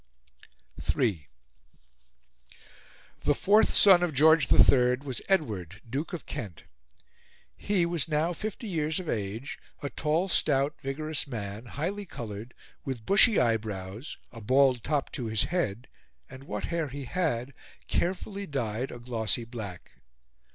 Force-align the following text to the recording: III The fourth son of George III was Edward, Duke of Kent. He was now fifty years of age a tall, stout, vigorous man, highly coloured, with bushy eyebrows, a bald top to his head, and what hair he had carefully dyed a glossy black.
III 0.97 1.29
The 3.23 3.35
fourth 3.35 3.69
son 3.71 4.01
of 4.01 4.15
George 4.15 4.51
III 4.51 4.95
was 5.03 5.21
Edward, 5.29 5.79
Duke 5.87 6.11
of 6.11 6.25
Kent. 6.25 6.63
He 7.55 7.85
was 7.85 8.07
now 8.07 8.33
fifty 8.33 8.65
years 8.67 8.99
of 8.99 9.07
age 9.07 9.59
a 9.83 9.91
tall, 9.91 10.27
stout, 10.27 10.81
vigorous 10.81 11.27
man, 11.27 11.67
highly 11.67 12.07
coloured, 12.07 12.55
with 12.83 13.05
bushy 13.05 13.37
eyebrows, 13.39 14.17
a 14.31 14.41
bald 14.41 14.83
top 14.83 15.11
to 15.11 15.25
his 15.27 15.43
head, 15.43 15.87
and 16.27 16.45
what 16.45 16.63
hair 16.73 16.87
he 16.87 17.03
had 17.03 17.53
carefully 17.87 18.47
dyed 18.47 18.89
a 18.89 18.97
glossy 18.97 19.43
black. 19.45 19.91